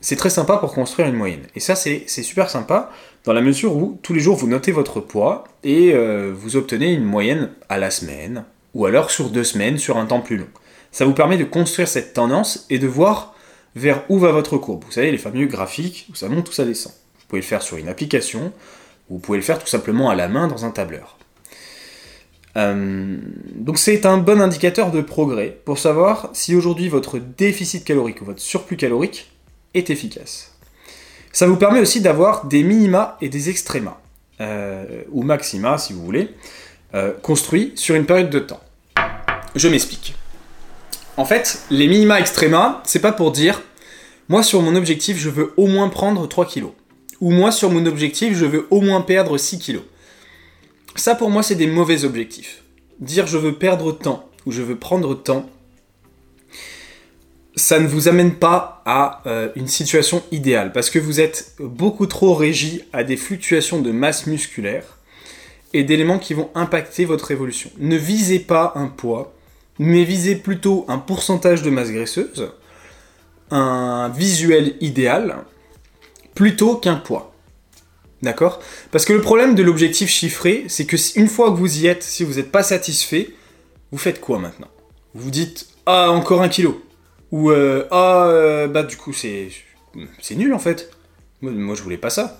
[0.00, 1.42] c'est très sympa pour construire une moyenne.
[1.54, 2.90] Et ça, c'est super sympa
[3.24, 5.94] dans la mesure où tous les jours vous notez votre poids et
[6.32, 10.20] vous obtenez une moyenne à la semaine, ou alors sur deux semaines, sur un temps
[10.20, 10.48] plus long.
[10.92, 13.34] Ça vous permet de construire cette tendance et de voir
[13.74, 14.84] vers où va votre courbe.
[14.84, 16.92] Vous savez, les fameux graphiques où ça monte ou ça descend.
[17.34, 18.52] Pouvez le faire sur une application,
[19.10, 21.18] ou vous pouvez le faire tout simplement à la main dans un tableur.
[22.56, 23.16] Euh,
[23.56, 28.24] donc c'est un bon indicateur de progrès pour savoir si aujourd'hui votre déficit calorique ou
[28.24, 29.32] votre surplus calorique
[29.74, 30.54] est efficace.
[31.32, 33.98] Ça vous permet aussi d'avoir des minima et des extrémas,
[34.40, 36.28] euh, ou maxima si vous voulez,
[36.94, 38.60] euh, construits sur une période de temps.
[39.56, 40.14] Je m'explique.
[41.16, 43.60] En fait, les minima extrema, c'est pas pour dire
[44.28, 46.70] moi sur mon objectif je veux au moins prendre 3 kilos.
[47.20, 49.82] Ou moi sur mon objectif je veux au moins perdre 6 kilos.
[50.96, 52.62] Ça pour moi c'est des mauvais objectifs.
[53.00, 55.48] Dire je veux perdre temps ou je veux prendre temps,
[57.56, 62.06] ça ne vous amène pas à euh, une situation idéale parce que vous êtes beaucoup
[62.06, 64.98] trop régi à des fluctuations de masse musculaire
[65.72, 67.70] et d'éléments qui vont impacter votre évolution.
[67.78, 69.34] Ne visez pas un poids,
[69.78, 72.48] mais visez plutôt un pourcentage de masse graisseuse,
[73.50, 75.44] un visuel idéal,
[76.34, 77.34] plutôt qu'un poids.
[78.22, 78.60] D'accord?
[78.90, 82.02] Parce que le problème de l'objectif chiffré, c'est que une fois que vous y êtes,
[82.02, 83.30] si vous n'êtes pas satisfait,
[83.92, 84.68] vous faites quoi maintenant?
[85.14, 86.82] Vous dites Ah, encore un kilo.
[87.30, 89.48] Ou euh, Ah, euh, bah du coup, c'est,
[90.20, 90.90] c'est nul en fait.
[91.42, 92.38] Moi, je voulais pas ça.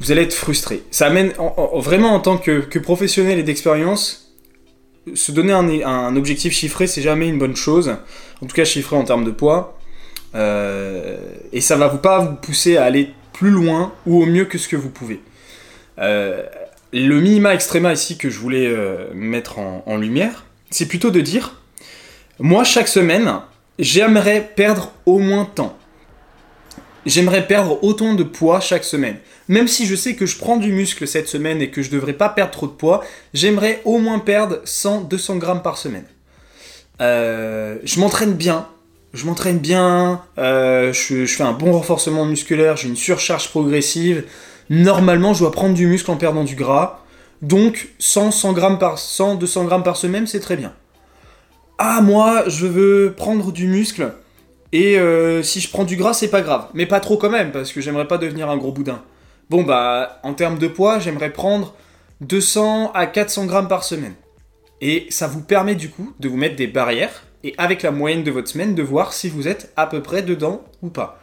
[0.00, 0.82] Vous allez être frustré.
[0.90, 1.32] Ça amène,
[1.74, 4.32] vraiment en tant que, que professionnel et d'expérience,
[5.14, 5.52] se donner
[5.84, 7.96] un, objectif chiffré, c'est jamais une bonne chose.
[8.42, 9.78] En tout cas, chiffré en termes de poids.
[10.34, 11.16] Euh,
[11.52, 14.58] et ça va vous pas vous pousser à aller plus loin ou au mieux que
[14.58, 15.20] ce que vous pouvez.
[15.98, 16.44] Euh,
[16.92, 21.60] le minima extrema ici que je voulais euh, mettre en, lumière, c'est plutôt de dire,
[22.38, 23.40] moi chaque semaine,
[23.78, 25.76] j'aimerais perdre au moins tant.
[27.06, 29.18] J'aimerais perdre autant de poids chaque semaine.
[29.48, 32.14] Même si je sais que je prends du muscle cette semaine et que je devrais
[32.14, 36.06] pas perdre trop de poids, j'aimerais au moins perdre 100-200 grammes par semaine.
[37.00, 38.66] Je m'entraîne bien,
[39.14, 44.24] je m'entraîne bien, euh, je, fais un bon renforcement musculaire, j'ai une surcharge progressive.
[44.68, 47.04] Normalement, je dois prendre du muscle en perdant du gras.
[47.40, 50.72] Donc 100, 100 grammes par 100, 200 grammes par semaine, c'est très bien.
[51.78, 54.12] Ah moi, je veux prendre du muscle
[54.72, 57.52] et euh, si je prends du gras, c'est pas grave, mais pas trop quand même
[57.52, 59.02] parce que j'aimerais pas devenir un gros boudin.
[59.48, 61.74] Bon bah, en termes de poids, j'aimerais prendre
[62.22, 64.14] 200 à 400 grammes par semaine.
[64.80, 68.24] Et ça vous permet du coup de vous mettre des barrières et avec la moyenne
[68.24, 71.20] de votre semaine de voir si vous êtes à peu près dedans ou pas.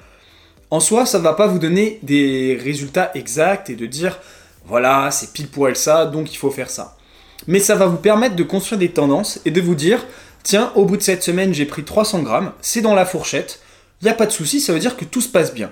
[0.70, 4.20] En soi, ça ne va pas vous donner des résultats exacts et de dire
[4.66, 6.96] voilà, c'est pile poil ça, donc il faut faire ça.
[7.48, 10.06] Mais ça va vous permettre de construire des tendances et de vous dire
[10.44, 13.60] tiens, au bout de cette semaine, j'ai pris 300 grammes, c'est dans la fourchette,
[14.02, 15.72] il n'y a pas de souci, ça veut dire que tout se passe bien.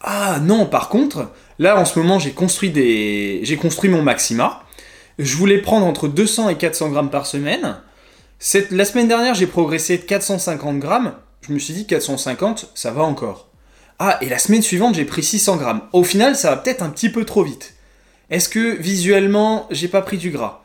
[0.00, 3.40] Ah non, par contre, là en ce moment, j'ai construit, des...
[3.44, 4.62] j'ai construit mon maxima.
[5.18, 7.76] Je voulais prendre entre 200 et 400 grammes par semaine.
[8.70, 11.14] La semaine dernière, j'ai progressé de 450 grammes.
[11.40, 13.48] Je me suis dit 450, ça va encore.
[13.98, 15.80] Ah, et la semaine suivante, j'ai pris 600 grammes.
[15.94, 17.72] Au final, ça va peut-être un petit peu trop vite.
[18.28, 20.62] Est-ce que visuellement, j'ai pas pris du gras?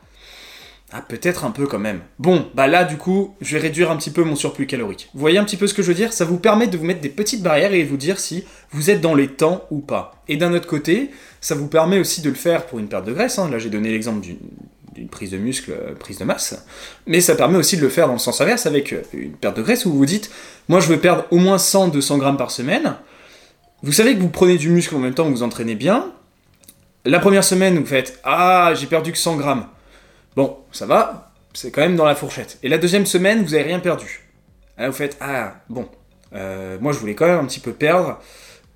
[0.92, 2.00] Ah, peut-être un peu quand même.
[2.18, 5.08] Bon, bah là, du coup, je vais réduire un petit peu mon surplus calorique.
[5.14, 6.12] Vous voyez un petit peu ce que je veux dire?
[6.12, 8.90] Ça vous permet de vous mettre des petites barrières et de vous dire si vous
[8.90, 10.22] êtes dans les temps ou pas.
[10.28, 13.12] Et d'un autre côté, ça vous permet aussi de le faire pour une perte de
[13.12, 13.38] graisse.
[13.38, 13.48] Hein.
[13.48, 14.36] Là, j'ai donné l'exemple d'une
[15.10, 16.64] prise de muscle, euh, prise de masse.
[17.06, 19.56] Mais ça permet aussi de le faire dans le sens inverse avec euh, une perte
[19.56, 20.30] de graisse où vous vous dites,
[20.68, 22.96] moi, je veux perdre au moins 100-200 grammes par semaine.
[23.82, 26.12] Vous savez que vous prenez du muscle en même temps que vous entraînez bien.
[27.04, 29.66] La première semaine, vous faites, ah, j'ai perdu que 100 grammes.
[30.36, 32.58] Bon, ça va, c'est quand même dans la fourchette.
[32.62, 34.28] Et la deuxième semaine, vous n'avez rien perdu.
[34.76, 35.88] Là, vous faites Ah, bon,
[36.34, 38.20] euh, moi je voulais quand même un petit peu perdre,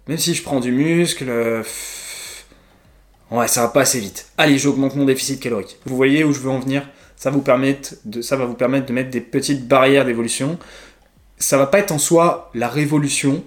[0.09, 1.27] même si je prends du muscle.
[3.31, 4.29] Ouais, ça va pas assez vite.
[4.39, 5.79] Allez, j'augmente mon déficit calorique.
[5.87, 6.89] Vous voyez où je veux en venir?
[7.17, 7.43] Ça, vous
[8.05, 10.59] de, ça va vous permettre de mettre des petites barrières d'évolution.
[11.39, 13.43] Ça va pas être en soi la révolution,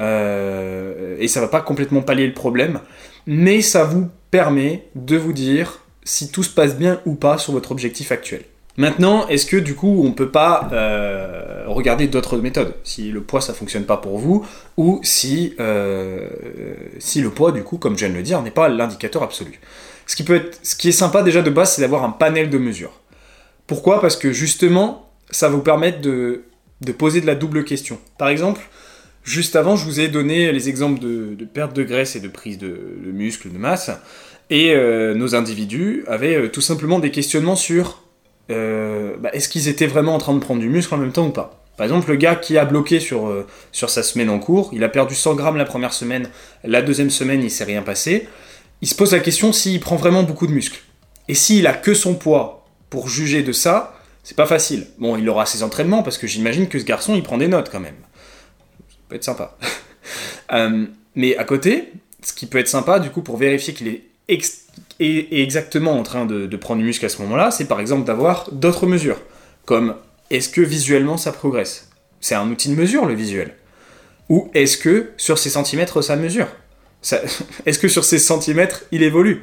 [0.00, 2.80] euh, et ça va pas complètement pallier le problème,
[3.26, 7.52] mais ça vous permet de vous dire si tout se passe bien ou pas sur
[7.52, 8.44] votre objectif actuel.
[8.76, 12.74] Maintenant, est-ce que du coup on peut pas euh, regarder d'autres méthodes?
[12.82, 14.44] Si le poids ça fonctionne pas pour vous,
[14.76, 16.28] ou si, euh,
[16.98, 19.60] si le poids du coup, comme je viens de le dire, n'est pas l'indicateur absolu.
[20.06, 22.58] Ce qui, peut être, ce est sympa déjà de base, c'est d'avoir un panel de
[22.58, 23.00] mesures.
[23.66, 24.00] Pourquoi?
[24.00, 26.42] Parce que justement, ça va vous permettre de,
[26.98, 27.98] poser de la double question.
[28.18, 28.60] Par exemple,
[29.22, 32.58] juste avant, je vous ai donné les exemples de, perte de graisse et de prise
[32.58, 33.90] de, de muscle, de masse.
[34.50, 38.03] Et euh, nos individus avaient tout simplement des questionnements sur
[38.50, 41.26] euh, bah, est-ce qu'ils étaient vraiment en train de prendre du muscle en même temps
[41.26, 41.60] ou pas?
[41.76, 43.32] Par exemple, le gars qui a bloqué sur,
[43.72, 46.28] sur sa semaine en cours, il a perdu 100 grammes la première semaine,
[46.62, 48.28] la deuxième semaine il s'est rien passé,
[48.80, 50.80] il se pose la question s'il prend vraiment beaucoup de muscle.
[51.26, 54.86] Et s'il a que son poids pour juger de ça, c'est pas facile.
[54.98, 57.70] Bon, il aura ses entraînements parce que j'imagine que ce garçon il prend des notes
[57.70, 57.96] quand même.
[58.88, 59.56] Ça peut être sympa.
[61.14, 64.02] mais à côté, ce qui peut être sympa du coup pour vérifier qu'il est
[65.00, 68.50] est, exactement en train de, prendre du muscle à ce moment-là, c'est par exemple d'avoir
[68.52, 69.20] d'autres mesures,
[69.64, 69.96] comme
[70.30, 71.90] est-ce que visuellement ça progresse?
[72.20, 73.54] C'est un outil de mesure le visuel.
[74.28, 76.48] Ou est-ce que sur ces centimètres ça mesure?
[77.66, 79.42] Est-ce que sur ces centimètres il évolue?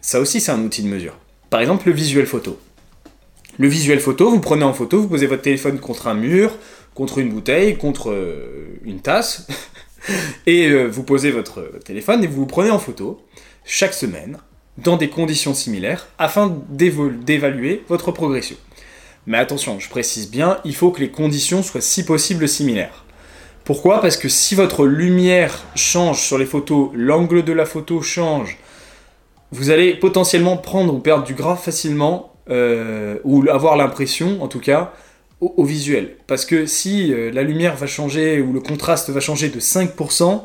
[0.00, 1.18] Ça aussi c'est un outil de mesure.
[1.50, 2.60] Par exemple le visuel photo.
[3.58, 6.56] Le visuel photo, vous prenez en photo, vous posez votre téléphone contre un mur,
[6.94, 9.46] contre une bouteille, contre euh, une tasse,
[10.46, 13.26] et euh, vous posez votre téléphone et vous vous prenez en photo
[13.64, 14.38] chaque semaine,
[14.78, 18.56] dans des conditions similaires, afin d'évaluer votre progression.
[19.26, 23.04] Mais attention, je précise bien, il faut que les conditions soient si possible similaires.
[23.64, 24.00] Pourquoi?
[24.00, 28.58] Parce que si votre lumière change sur les photos, l'angle de la photo change,
[29.50, 34.60] vous allez potentiellement prendre ou perdre du gras facilement, euh, ou avoir l'impression, en tout
[34.60, 34.92] cas,
[35.40, 36.16] au, visuel.
[36.28, 40.42] Parce que si euh, la lumière va changer ou le contraste va changer de 5%,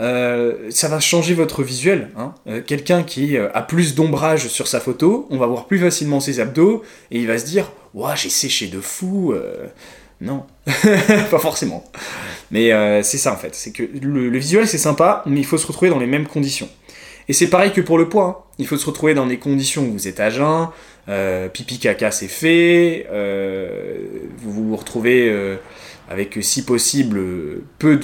[0.00, 2.08] euh, ça va changer votre visuel.
[2.16, 2.34] Hein.
[2.46, 6.20] Euh, quelqu'un qui euh, a plus d'ombrage sur sa photo, on va voir plus facilement
[6.20, 9.34] ses abdos et il va se dire Ouah, j'ai séché de fou.
[10.20, 10.44] Non,
[11.30, 11.84] pas forcément.
[12.50, 12.70] Mais
[13.02, 13.54] c'est ça en fait.
[13.54, 16.68] C'est que le, visuel c'est sympa, mais il faut se retrouver dans les mêmes conditions.
[17.28, 18.24] Et c'est pareil que pour le poids.
[18.24, 18.52] Hein.
[18.58, 20.68] Il faut se retrouver dans des conditions où vous êtes à jeun,
[21.52, 23.06] pipi caca c'est fait,
[24.38, 25.58] vous vous retrouvez
[26.10, 27.22] avec si possible
[27.78, 27.96] peu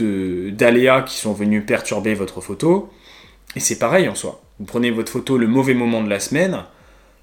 [0.53, 2.88] d'aléas qui sont venus perturber votre photo.
[3.57, 4.40] Et c'est pareil en soi.
[4.59, 6.64] Vous prenez votre photo le mauvais moment de la semaine,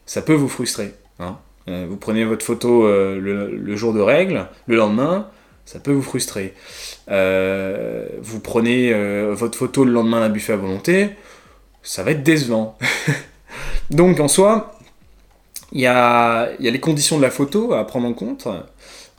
[0.06, 0.94] ça peut vous frustrer.
[1.20, 1.38] Hein.
[1.70, 5.30] Euh, vous prenez votre photo euh, le, jour de règle, le lendemain,
[5.66, 6.54] ça peut vous frustrer.
[7.10, 8.94] Euh, vous prenez
[9.32, 11.12] votre photo le lendemain d'un buffet à volonté,
[11.82, 12.78] ça va être décevant.
[13.90, 14.78] Donc en soi,
[15.72, 18.48] il y a, les conditions de la photo à prendre en compte.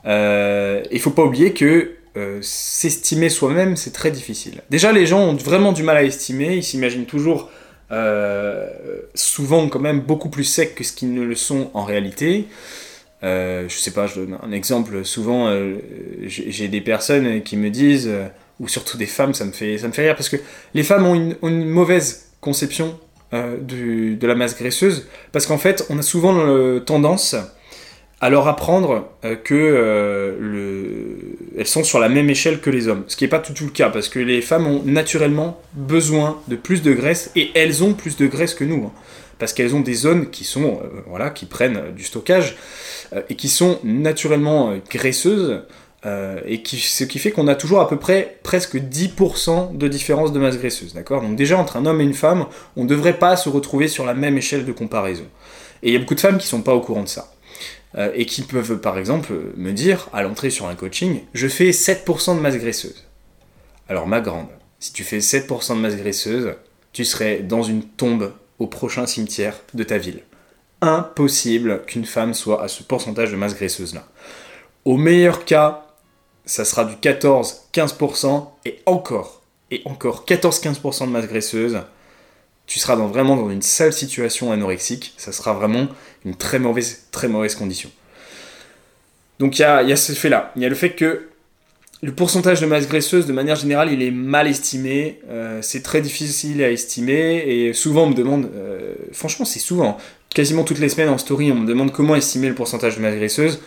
[0.05, 4.61] Euh, il faut pas oublier que euh, s'estimer soi-même, c'est très difficile.
[4.69, 7.49] Déjà, les gens ont vraiment du mal à estimer, ils s'imaginent toujours
[7.91, 8.67] euh,
[9.13, 12.47] souvent quand même beaucoup plus secs que ce qu'ils ne le sont en réalité.
[13.21, 15.03] je sais pas, je donne un exemple.
[15.03, 15.51] Souvent,
[16.27, 18.09] j'ai des personnes qui me disent,
[18.59, 20.37] ou surtout des femmes, ça me fait, ça me fait rire, parce que
[20.75, 22.99] les femmes ont une, mauvaise conception
[23.33, 27.35] de, la masse graisseuse, parce qu'en fait, on a souvent tendance
[28.21, 31.37] à leur apprendre euh, que euh, le...
[31.57, 33.03] elles sont sur la même échelle que les hommes.
[33.07, 36.39] Ce qui n'est pas tout, tout, le cas, parce que les femmes ont naturellement besoin
[36.47, 38.85] de plus de graisse, et elles ont plus de graisse que nous.
[38.85, 38.91] Hein.
[39.37, 42.55] parce qu'elles ont des zones qui sont, euh, voilà, qui prennent du stockage,
[43.29, 45.61] et qui sont naturellement graisseuses,
[46.03, 50.39] et ce qui fait qu'on a toujours à peu près presque 10% de différence de
[50.39, 51.21] masse graisseuse, d'accord?
[51.21, 54.05] Donc déjà, entre un homme et une femme, on ne devrait pas se retrouver sur
[54.05, 55.25] la même échelle de comparaison.
[55.83, 57.34] Et il y a beaucoup de femmes qui ne sont pas au courant de ça.
[57.97, 61.69] Euh, et qui peuvent par exemple me dire à l'entrée sur un coaching, je fais
[61.69, 63.05] 7% de masse graisseuse.
[63.87, 64.47] Alors ma grande,
[64.79, 66.55] si tu fais 7% de masse graisseuse,
[66.91, 70.23] tu serais dans une tombe au prochain cimetière de ta ville.
[70.81, 74.05] Impossible qu'une femme soit à ce pourcentage de masse graisseuse là.
[74.83, 75.87] Au meilleur cas,
[76.45, 81.79] ça sera du 14-15% et encore, et encore 14-15% de masse graisseuse,
[82.67, 85.87] tu seras vraiment dans une sale situation anorexique, ça sera vraiment
[86.25, 87.89] une très mauvaise, très mauvaise condition.
[89.39, 90.51] Donc il y a, ce fait-là.
[90.55, 91.27] Il y a le fait que
[92.01, 95.19] le pourcentage de masse graisseuse, de manière générale, il est mal estimé.
[95.29, 97.43] Euh, c'est très difficile à estimer.
[97.47, 99.97] Et souvent, on me demande, euh, franchement, c'est souvent,
[100.29, 103.15] quasiment toutes les semaines en story, on me demande comment estimer le pourcentage de masse
[103.15, 103.59] graisseuse.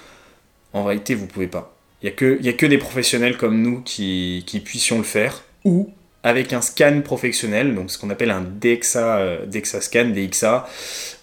[0.73, 1.77] En réalité, vous pouvez pas.
[2.03, 5.43] Il n'y a, que, a que des professionnels comme nous qui, qui puissions le faire.
[5.65, 5.91] Ou
[6.25, 10.67] avec un scan professionnel, donc ce qu'on appelle un DEXA, euh, DEXA scan, DXA.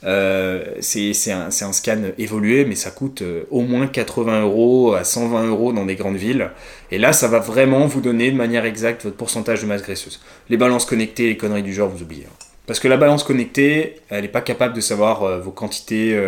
[0.06, 5.48] Euh, c'est un, scan évolué, mais ça coûte euh, au moins 80 euros à 120
[5.48, 6.50] euros dans des grandes villes.
[6.92, 10.22] Et là, ça va vraiment vous donner de manière exacte votre pourcentage de masse graisseuse.
[10.50, 12.26] Les balances connectées, les conneries du genre, vous oubliez.
[12.26, 12.46] Hein.
[12.66, 16.20] Parce que la balance connectée, elle n'est pas capable de savoir vos quantités,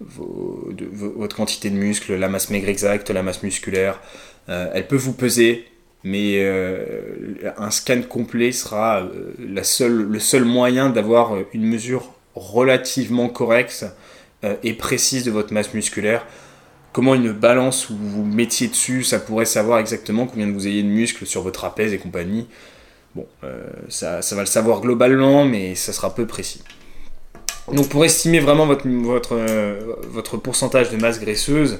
[0.00, 4.00] votre quantité de muscle, la masse maigre exacte, la masse musculaire.
[4.46, 5.71] elle peut vous peser,
[6.04, 11.64] mais euh, un scan complet sera euh, la seule, le seul moyen d'avoir euh, une
[11.64, 13.84] mesure relativement correcte
[14.64, 16.26] et précise de votre masse musculaire.
[16.92, 20.88] Comment une balance où vous mettiez dessus, ça pourrait savoir exactement combien vous ayez de
[20.88, 22.48] muscles sur votre trapèze et compagnie.
[23.14, 23.24] Bon,
[23.88, 26.64] ça, ça, va le savoir globalement, mais ça sera peu précis.
[27.72, 29.38] Donc pour estimer vraiment votre, votre,
[30.08, 31.78] votre pourcentage de masse graisseuse,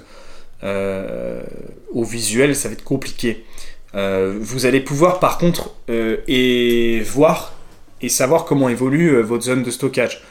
[0.62, 3.44] au visuel, ça va être compliqué.
[3.94, 7.52] Euh, vous allez pouvoir par contre euh, et voir
[8.00, 10.22] et savoir comment évolue euh, votre zone de stockage.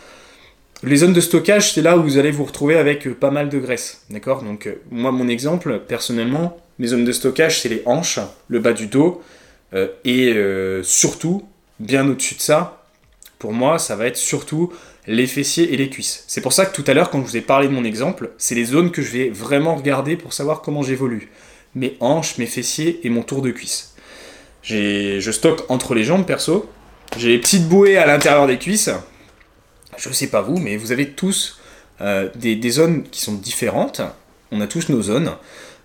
[0.83, 3.59] Les zones de stockage, c'est là où vous allez vous retrouver avec pas mal de
[3.59, 4.03] graisse.
[4.09, 4.41] D'accord?
[4.41, 8.87] Donc, moi, mon exemple, personnellement, mes zones de stockage, c'est les hanches, le bas du
[8.87, 9.21] dos,
[10.03, 10.35] et
[10.81, 11.45] surtout,
[11.79, 12.83] bien au-dessus de ça,
[13.37, 14.73] pour moi, ça va être surtout
[15.05, 16.23] les fessiers et les cuisses.
[16.25, 18.31] C'est pour ça que tout à l'heure, quand je vous ai parlé de mon exemple,
[18.39, 21.29] c'est les zones que je vais vraiment regarder pour savoir comment j'évolue
[21.75, 23.95] mes hanches, mes fessiers et mon tour de cuisse.
[24.63, 26.69] Je stocke entre les jambes perso.
[27.17, 28.89] J'ai les petites bouées à l'intérieur des cuisses.
[29.97, 31.59] Je sais pas vous, mais vous avez tous
[31.99, 34.01] euh, des, zones qui sont différentes.
[34.51, 35.31] On a tous nos zones.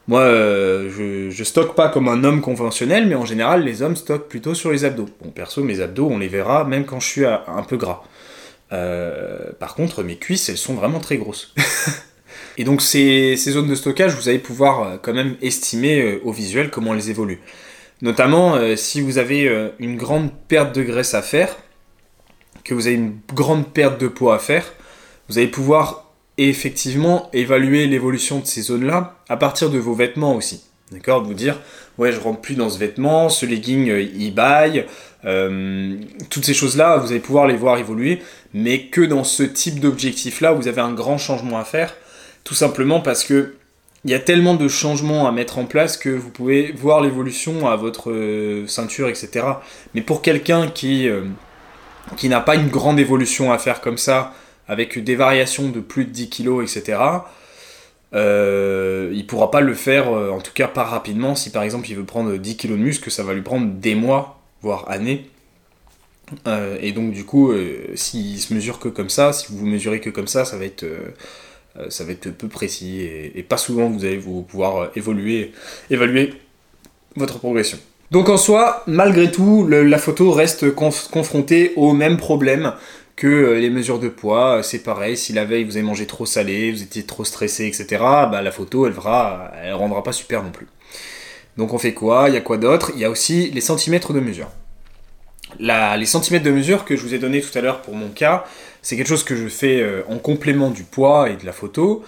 [0.08, 3.96] Moi, euh, je, je, stocke pas comme un homme conventionnel, mais en général, les hommes
[3.96, 5.08] stockent plutôt sur les abdos.
[5.20, 8.04] Bon, perso, mes abdos, on les verra même quand je suis un peu gras.
[8.72, 11.54] Euh, par contre, mes cuisses, elles sont vraiment très grosses.
[12.58, 16.32] Et donc ces, zones de stockage, vous allez pouvoir euh, quand même estimer euh, au
[16.32, 17.40] visuel comment elles évoluent.
[18.02, 21.56] Notamment euh, si vous avez une grande perte de graisse à faire,
[22.64, 24.72] que vous avez une grande perte de poids à faire,
[25.28, 30.64] vous allez pouvoir effectivement évaluer l'évolution de ces zones-là à partir de vos vêtements aussi.
[30.92, 31.24] D'accord?
[31.24, 31.58] Vous dire,
[31.98, 34.86] ouais, je rentre plus dans ce vêtement, ce legging, il baille.
[36.30, 38.20] toutes ces choses-là, vous allez pouvoir les voir évoluer,
[38.52, 41.94] mais que dans ce type d'objectif-là, vous avez un grand changement à faire,
[42.46, 43.56] tout simplement parce que
[44.04, 47.66] il y a tellement de changements à mettre en place que vous pouvez voir l'évolution
[47.68, 49.44] à votre euh, ceinture, etc.
[49.94, 51.24] Mais pour quelqu'un qui, euh,
[52.16, 54.32] qui n'a pas une grande évolution à faire comme ça,
[54.68, 57.00] avec des variations de plus de 10 kg, etc.,
[58.14, 61.34] euh, il pourra pas le faire, euh, en tout cas pas rapidement.
[61.34, 63.96] Si par exemple il veut prendre 10 kg de muscle, ça va lui prendre des
[63.96, 65.28] mois, voire années.
[66.80, 67.52] et donc du coup,
[67.96, 70.64] s'il se mesure que comme ça, si vous vous mesurez que comme ça, ça va
[70.64, 70.86] être
[71.88, 75.52] ça va être peu précis et, pas souvent vous allez vous pouvoir euh, évoluer,
[75.90, 76.34] évaluer
[77.16, 77.78] votre progression.
[78.10, 82.72] Donc en soi, malgré tout, la photo reste confrontée au même problème
[83.16, 84.62] que euh, les mesures de poids.
[84.62, 87.86] C'est pareil, si la veille vous avez mangé trop salé, vous étiez trop stressé, etc.,
[87.98, 90.68] bah, la photo, elle, ne elle rendra pas super non plus.
[91.56, 92.26] Donc on fait quoi?
[92.28, 92.92] Il y a quoi d'autre?
[92.94, 94.50] Il y a aussi les centimètres de mesure.
[95.58, 98.44] les centimètres de mesure que je vous ai donné tout à l'heure pour mon cas,
[98.86, 102.04] c'est quelque chose que je fais euh, en complément du poids et de la photo.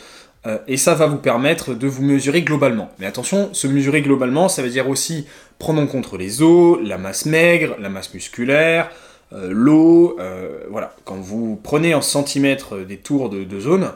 [0.47, 2.93] Euh, et ça va vous permettre de vous mesurer globalement.
[3.01, 5.27] Mais attention, se mesurer globalement, ça veut dire aussi
[5.59, 8.93] prendre en compte les os, la masse maigre, la masse musculaire,
[9.33, 10.21] euh, l'eau,
[10.71, 10.95] voilà.
[11.05, 13.91] Quand vous prenez en centimètres des tours de, zone,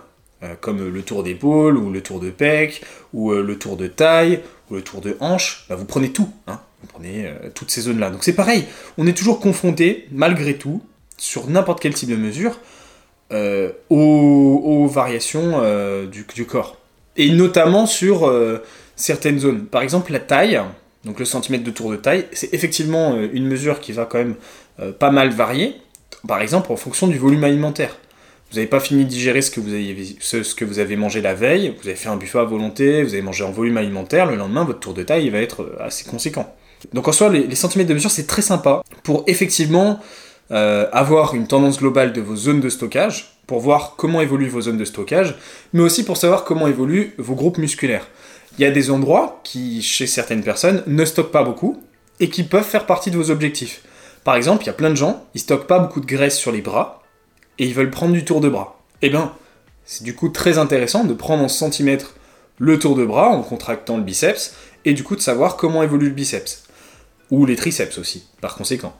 [0.61, 4.41] comme le tour d'épaule, ou le tour de pec, ou le tour de taille,
[4.73, 6.59] ou le tour de hanche, bah, vous prenez tout, hein.
[6.81, 8.11] vous prenez toutes ces zones-là.
[8.11, 8.65] Donc c'est pareil,
[8.99, 10.83] on est toujours confronté, malgré tout,
[11.23, 12.59] sur n'importe quel type de mesure,
[13.91, 15.63] aux, variations
[16.07, 16.77] du, du, corps.
[17.17, 18.31] Et notamment sur
[18.97, 19.67] certaines zones.
[19.67, 20.61] Par exemple, la taille,
[21.05, 24.19] donc le centimètre de tour de taille, c'est effectivement euh, une mesure qui va quand
[24.19, 24.35] même
[24.81, 25.77] euh, pas mal varier,
[26.27, 27.97] par exemple en fonction du volume alimentaire.
[28.51, 31.97] Vous n'avez pas fini de digérer ce que, vous avez, mangé la veille, vous avez
[31.97, 34.93] fait un buffet à volonté, vous avez mangé en volume alimentaire, le lendemain votre tour
[34.93, 36.55] de taille va être euh, assez conséquent.
[36.93, 40.01] Donc en soi, les, centimètres de mesure, c'est très sympa pour effectivement
[40.53, 44.77] avoir une tendance globale de vos zones de stockage, pour voir comment évoluent vos zones
[44.77, 45.35] de stockage,
[45.73, 48.07] mais aussi pour savoir comment évoluent vos groupes musculaires
[48.59, 51.83] il y a des endroits qui, chez certaines personnes, ne stockent pas beaucoup
[52.21, 53.83] et qui peuvent faire partie de vos objectifs.
[54.25, 56.53] Par exemple, il y a plein de gens, ils stockent pas beaucoup de graisse sur
[56.53, 57.03] les bras
[57.59, 58.81] et ils veulent prendre du tour de bras.
[59.01, 59.33] Eh bien,
[59.85, 62.15] c'est du coup très intéressant de prendre en centimètres
[62.59, 66.09] le tour de bras en contractant le biceps et du coup de savoir comment évolue
[66.09, 66.65] le biceps.
[67.31, 68.95] Ou les triceps aussi, par conséquent.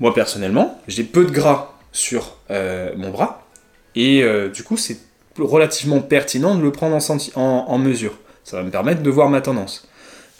[0.00, 3.46] Moi personnellement, j'ai peu de gras sur euh, mon bras
[3.94, 4.98] et euh, du coup c'est
[5.38, 6.98] relativement pertinent de le prendre
[7.36, 8.18] en, mesure.
[8.44, 9.88] Ça va me permettre de voir ma tendance.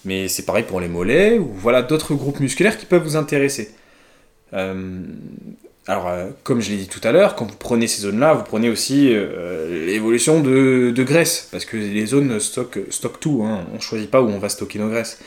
[0.04, 3.74] Mais c'est pareil pour les mollets ou voilà d'autres groupes musculaires qui peuvent vous intéresser.
[4.52, 5.02] Euh,
[5.86, 8.44] alors, euh, comme je l'ai dit tout à l'heure, quand vous prenez ces zones-là, vous
[8.44, 13.66] prenez aussi euh, l'évolution de, graisse, parce que les zones stockent, tout, hein.
[13.72, 15.18] on ne choisit pas où on va stocker nos graisses.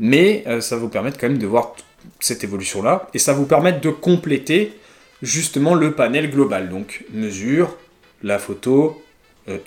[0.00, 1.76] Mais ça va vous permettre quand même de voir
[2.20, 4.78] cette évolution-là, et ça vous permettre de compléter
[5.22, 7.76] justement le panel global, donc mesure,
[8.22, 9.02] la photo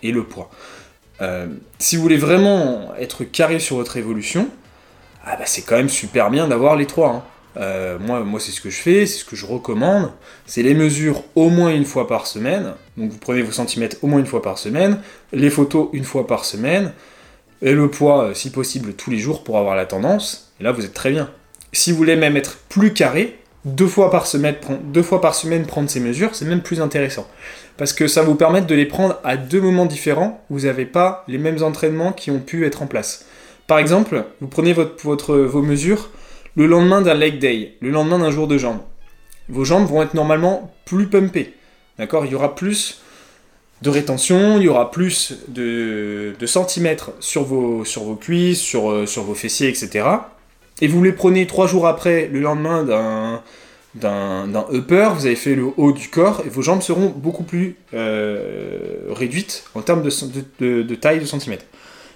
[0.02, 0.50] et le poids.
[1.22, 1.48] Euh,
[1.80, 4.50] si vous voulez vraiment être carré sur votre évolution,
[5.26, 7.10] ah bah c'est quand même super bien d'avoir les trois.
[7.10, 7.24] Hein.
[7.58, 10.12] Euh, moi, moi c'est ce que je fais, c'est ce que je recommande.
[10.46, 12.74] C'est les mesures au moins une fois par semaine.
[12.98, 15.02] Donc vous prenez vos centimètres au moins une fois par semaine,
[15.34, 16.94] les photos une fois par semaine,
[17.62, 20.54] et le poids, euh, si possible, tous les jours pour avoir la tendance.
[20.60, 21.32] Et là, vous êtes très bien.
[21.74, 24.56] Si vous voulez même être plus carré, deux fois par semaine,
[25.66, 27.28] prendre ces mesures, c'est même plus intéressant
[27.78, 31.24] parce que ça vous permet de les prendre à deux moments différents, vous n'avez pas
[31.28, 33.26] les mêmes entraînements qui ont pu être en place.
[33.68, 36.10] Par exemple, vous prenez votre, vos mesures
[36.56, 38.80] le lendemain d'un leg day, le lendemain d'un jour de jambes.
[39.48, 41.54] Vos jambes vont être normalement plus pumpées,
[42.00, 42.26] d'accord?
[42.26, 43.02] Il y aura plus
[43.84, 49.06] de rétention, il y aura plus de, centimètres sur vos, sur vos cuisses, sur, euh,
[49.06, 50.06] sur vos fessiers, etc.
[50.82, 52.84] Et vous les prenez trois jours après, le lendemain
[53.96, 57.76] d'un upper, vous avez fait le haut du corps et vos jambes seront beaucoup plus
[57.94, 61.66] euh, réduites en termes de, taille de centimètres.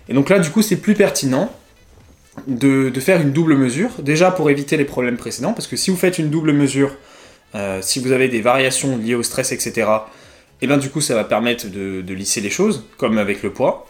[0.10, 1.52] Et donc là, du coup, c'est plus pertinent
[2.48, 5.98] de, faire une double mesure, déjà pour éviter les problèmes précédents, parce que si vous
[5.98, 6.96] faites une double mesure,
[7.56, 9.88] euh, si vous avez des variations liées au stress, etc.,
[10.62, 13.88] et bien du coup, ça va permettre de, lisser les choses, comme avec le poids.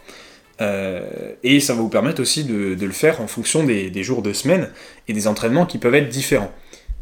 [0.62, 4.32] Euh, et ça va vous permettre aussi de, le faire en fonction des, jours de
[4.32, 4.70] semaine
[5.08, 6.52] et des entraînements qui peuvent être différents.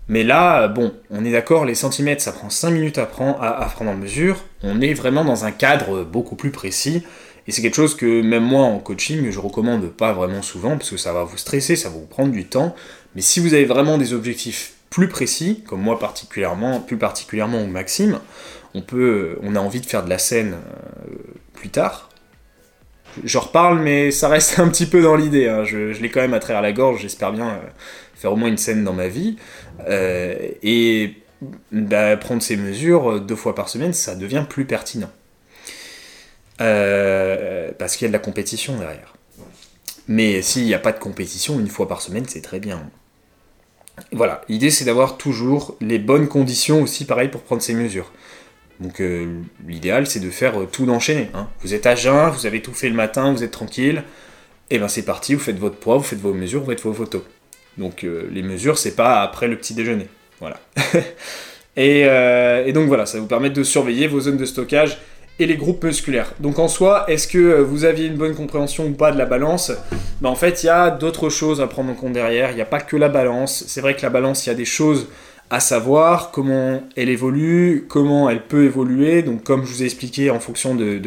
[0.07, 3.37] Mais là, bon, on est d'accord, les centimètres, ça prend 5 minutes à prendre,
[3.75, 4.43] prendre en mesure.
[4.63, 7.03] On est vraiment dans un cadre beaucoup plus précis.
[7.47, 10.89] Et c'est quelque chose que même moi en coaching, je recommande pas vraiment souvent, parce
[10.89, 12.75] que ça va vous stresser, ça va vous prendre du temps.
[13.15, 17.67] Mais si vous avez vraiment des objectifs plus précis, comme moi particulièrement, plus particulièrement ou
[17.67, 18.19] Maxime,
[18.73, 21.15] on peut, on a envie de faire de la scène euh,
[21.53, 22.08] plus tard.
[23.23, 25.47] J'en reparle, mais ça reste un petit peu dans l'idée.
[25.47, 25.63] Hein.
[25.63, 27.59] Je, l'ai quand même à travers la gorge, j'espère bien euh,
[28.15, 29.37] faire au moins une scène dans ma vie.
[29.87, 31.15] Euh, et
[31.71, 35.11] bah, prendre ces mesures deux fois par semaine, ça devient plus pertinent.
[36.61, 39.13] Euh, parce qu'il y a de la compétition derrière.
[40.07, 42.89] Mais s'il n'y a pas de compétition, une fois par semaine, c'est très bien.
[44.11, 48.11] Voilà, l'idée c'est d'avoir toujours les bonnes conditions aussi, pareil, pour prendre ces mesures.
[48.79, 51.29] Donc euh, l'idéal c'est de faire tout d'enchaîner.
[51.33, 51.47] Hein.
[51.61, 54.03] Vous êtes à jeun, vous avez tout fait le matin, vous êtes tranquille,
[54.69, 56.93] et ben c'est parti, vous faites votre poids, vous faites vos mesures, vous faites vos
[56.93, 57.21] photos.
[57.77, 60.07] Donc euh, les mesures, c'est pas après le petit déjeuner.
[60.39, 60.59] Voilà.
[61.77, 64.97] Euh, et, donc voilà, ça vous permet de surveiller vos zones de stockage
[65.39, 66.33] et les groupes musculaires.
[66.41, 69.25] Donc en soi, est-ce que euh, vous aviez une bonne compréhension ou pas de la
[69.25, 69.71] balance?
[70.19, 72.51] Ben, En fait, il y a d'autres choses à prendre en compte derrière.
[72.51, 73.63] Il n'y a pas que la balance.
[73.67, 75.07] C'est vrai que la balance, il y a des choses
[75.49, 80.29] à savoir, comment elle évolue, comment elle peut évoluer, donc comme je vous ai expliqué
[80.29, 81.01] en fonction de,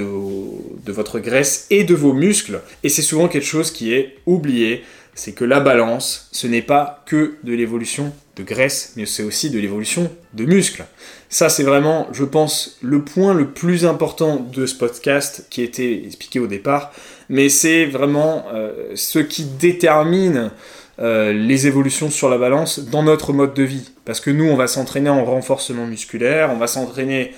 [0.86, 2.60] votre graisse et de vos muscles.
[2.82, 4.82] Et c'est souvent quelque chose qui est oublié
[5.14, 9.50] c'est que la balance, ce n'est pas que de l'évolution de graisse, mais c'est aussi
[9.50, 10.84] de l'évolution de muscles.
[11.28, 16.02] Ça, c'est vraiment, je pense, le point le plus important de ce podcast qui était
[16.06, 16.92] expliqué au départ,
[17.28, 20.50] mais c'est vraiment euh, ce qui détermine
[20.98, 23.90] euh, les évolutions sur la balance dans notre mode de vie.
[24.04, 27.32] Parce que nous, on va s'entraîner en renforcement musculaire, on va s'entraîner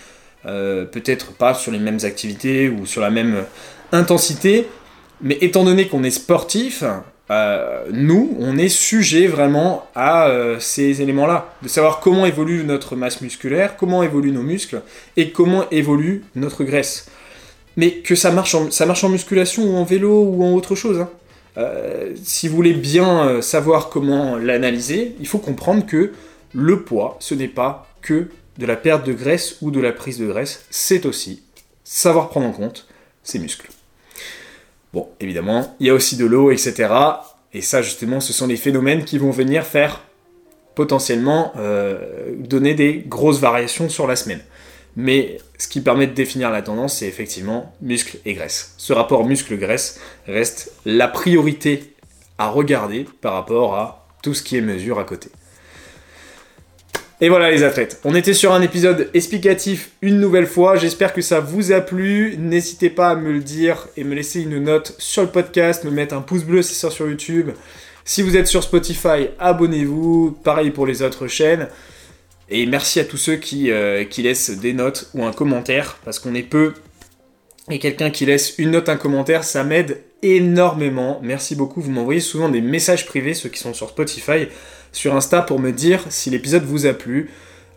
[0.45, 3.45] euh, peut-être pas sur les mêmes activités ou sur la même
[3.93, 4.67] intensité,
[5.21, 6.83] mais étant donné qu'on est sportif,
[7.31, 10.29] euh, nous, on est sujet vraiment à
[10.59, 14.83] ces éléments-là, de savoir comment évolue notre masse musculaire, comment évoluent nos muscles
[15.17, 17.07] et comment évolue notre graisse.
[17.77, 20.75] Mais que ça marche en, ça marche en musculation ou en vélo ou en autre
[20.75, 20.99] chose.
[20.99, 21.09] Hein.
[21.57, 26.13] Euh, si vous voulez bien euh, savoir comment l'analyser, il faut comprendre que
[26.53, 28.29] le poids, ce n'est pas que
[28.59, 31.43] de la perte de graisse ou de la prise de graisse, c'est aussi
[31.85, 32.87] savoir prendre en compte
[33.23, 33.69] ses muscles.
[34.93, 36.93] Bon, évidemment, il y a aussi de l'eau, etc.
[37.53, 40.03] Et ça, justement, ce sont les phénomènes qui vont venir faire
[40.75, 44.41] potentiellement euh, donner des grosses variations sur la semaine.
[44.97, 48.75] Mais ce qui permet de définir la tendance, c'est effectivement muscle et graisse.
[48.77, 51.95] Ce rapport muscle-graisse reste la priorité
[52.39, 55.29] à regarder par rapport à tout ce qui est mesure à côté.
[57.21, 61.23] Et voilà les athlètes, on était sur un épisode explicatif une nouvelle fois, j'espère que
[61.23, 64.97] ça vous a plu, n'hésitez pas à me le dire et me laisser une note
[64.99, 67.51] sur le podcast, me mettre un pouce bleu si c'est sur YouTube.
[68.05, 71.69] Si vous êtes sur Spotify, abonnez-vous, pareil pour les autres chaînes.
[72.57, 76.21] Et merci à tous ceux qui, euh, qui laissent des notes ou un commentaire, parce
[76.21, 76.73] qu'on est peu.
[77.69, 81.19] Et quelqu'un qui laisse une note, un commentaire, ça m'aide énormément.
[81.21, 81.81] Merci beaucoup.
[81.81, 84.47] Vous m'envoyez souvent des messages privés, ceux qui sont sur Spotify,
[84.93, 87.29] sur Insta, pour me dire si l'épisode vous a plu.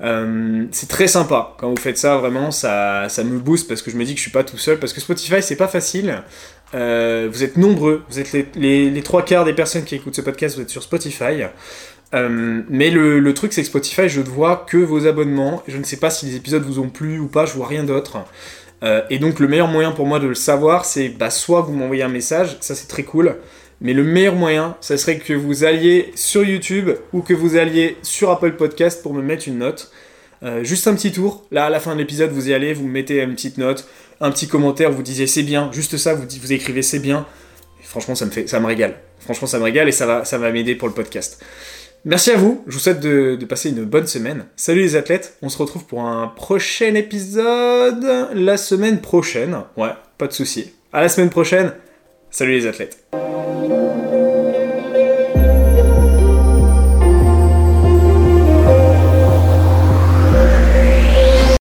[0.02, 3.98] Euh, c'est très sympa quand vous faites ça, vraiment, ça, me booste parce que je
[3.98, 4.78] me dis que je suis pas tout seul.
[4.78, 6.22] Parce que Spotify, c'est pas facile.
[6.76, 10.56] Euh, vous êtes nombreux, vous êtes les, trois quarts des personnes qui écoutent ce podcast,
[10.56, 11.46] vous êtes sur Spotify.
[12.14, 15.64] Euh, mais le, truc, c'est que Spotify, je ne vois que vos abonnements.
[15.68, 17.84] Je ne sais pas si les épisodes vous ont plu ou pas, je vois rien
[17.84, 18.18] d'autre.
[18.84, 21.74] Euh, et donc, le meilleur moyen pour moi de le savoir, c'est bah, soit vous
[21.74, 23.36] m'envoyez un message, ça c'est très cool.
[23.80, 27.98] Mais le meilleur moyen, ça serait que vous alliez sur YouTube ou que vous alliez
[28.02, 29.92] sur Apple Podcast pour me mettre une note.
[30.44, 31.46] Euh, juste un petit tour.
[31.52, 33.88] Là, à la fin de l'épisode, vous y allez, vous mettez une petite note,
[34.20, 35.72] un petit commentaire, vous disiez c'est bien.
[35.72, 37.26] Juste ça, vous, écrivez c'est bien.
[37.84, 38.96] franchement, ça me fait, ça me régale.
[39.20, 41.44] Franchement, ça me régale et ça va, ça va m'aider pour le podcast.
[42.06, 44.46] Merci à vous, je vous souhaite de, passer une bonne semaine.
[44.56, 49.58] Salut les athlètes, on se retrouve pour un prochain épisode la semaine prochaine.
[49.76, 50.74] Ouais, pas de souci.
[50.94, 51.74] À la semaine prochaine.
[52.30, 53.06] Salut les athlètes.